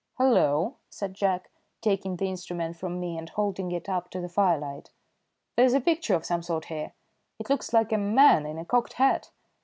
"Hullo!" 0.17 0.77
said 0.89 1.13
Jack, 1.13 1.51
taking 1.79 2.15
the 2.15 2.27
instrument 2.27 2.75
from 2.75 2.99
me 2.99 3.19
and 3.19 3.29
holding 3.29 3.71
it 3.71 3.87
up 3.87 4.09
to 4.09 4.19
the 4.19 4.27
firelight. 4.29 4.89
"There's 5.55 5.75
a 5.75 5.79
picture 5.79 6.15
of 6.15 6.25
some 6.25 6.41
sort 6.41 6.65
here. 6.65 6.93
It 7.37 7.51
looks 7.51 7.71
like 7.71 7.91
a 7.91 7.99
man 7.99 8.47
in 8.47 8.57
a 8.57 8.65
cocked 8.65 8.93
hat." 8.93 9.29